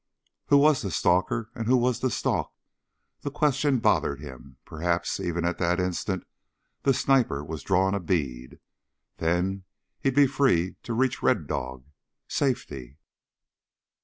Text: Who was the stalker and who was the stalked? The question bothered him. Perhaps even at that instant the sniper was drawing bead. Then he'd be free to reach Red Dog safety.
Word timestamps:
Who 0.47 0.57
was 0.57 0.81
the 0.81 0.89
stalker 0.89 1.51
and 1.53 1.67
who 1.67 1.77
was 1.77 1.99
the 1.99 2.09
stalked? 2.09 2.57
The 3.19 3.29
question 3.29 3.77
bothered 3.77 4.19
him. 4.19 4.57
Perhaps 4.65 5.19
even 5.19 5.45
at 5.45 5.59
that 5.59 5.79
instant 5.79 6.25
the 6.81 6.91
sniper 6.91 7.43
was 7.45 7.61
drawing 7.61 7.95
bead. 8.03 8.59
Then 9.17 9.63
he'd 9.99 10.15
be 10.15 10.25
free 10.25 10.75
to 10.81 10.95
reach 10.95 11.21
Red 11.21 11.45
Dog 11.45 11.85
safety. 12.27 12.97